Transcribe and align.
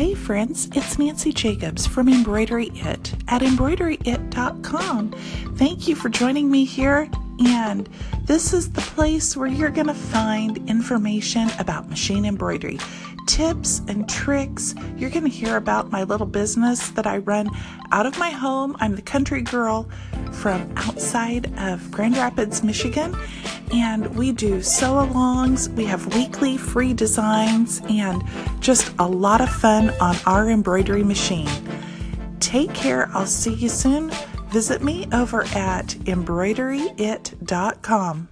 Hey 0.00 0.14
friends, 0.14 0.66
it's 0.74 0.98
Nancy 0.98 1.30
Jacobs 1.30 1.86
from 1.86 2.08
Embroidery 2.08 2.70
It 2.72 3.12
at 3.28 3.42
embroideryit.com. 3.42 5.10
Thank 5.56 5.88
you 5.88 5.94
for 5.94 6.08
joining 6.08 6.50
me 6.50 6.64
here, 6.64 7.06
and 7.44 7.86
this 8.24 8.54
is 8.54 8.72
the 8.72 8.80
place 8.80 9.36
where 9.36 9.46
you're 9.46 9.68
going 9.68 9.88
to 9.88 9.92
find 9.92 10.56
information 10.70 11.50
about 11.58 11.90
machine 11.90 12.24
embroidery, 12.24 12.78
tips 13.40 13.80
and 13.88 14.06
tricks. 14.06 14.74
You're 14.98 15.08
going 15.08 15.24
to 15.24 15.30
hear 15.30 15.56
about 15.56 15.90
my 15.90 16.02
little 16.02 16.26
business 16.26 16.90
that 16.90 17.06
I 17.06 17.16
run 17.18 17.48
out 17.90 18.04
of 18.04 18.18
my 18.18 18.28
home. 18.28 18.76
I'm 18.80 18.96
the 18.96 19.00
country 19.00 19.40
girl 19.40 19.88
from 20.30 20.70
outside 20.76 21.50
of 21.58 21.90
Grand 21.90 22.18
Rapids, 22.18 22.62
Michigan, 22.62 23.16
and 23.72 24.14
we 24.14 24.32
do 24.32 24.60
sew 24.60 25.06
alongs. 25.06 25.74
We 25.74 25.86
have 25.86 26.14
weekly 26.14 26.58
free 26.58 26.92
designs 26.92 27.80
and 27.88 28.22
just 28.60 28.92
a 28.98 29.08
lot 29.08 29.40
of 29.40 29.48
fun 29.48 29.88
on 30.02 30.16
our 30.26 30.50
embroidery 30.50 31.02
machine. 31.02 31.48
Take 32.40 32.74
care. 32.74 33.08
I'll 33.14 33.24
see 33.24 33.54
you 33.54 33.70
soon. 33.70 34.10
Visit 34.50 34.82
me 34.82 35.08
over 35.14 35.44
at 35.44 35.86
embroideryit.com. 36.04 38.28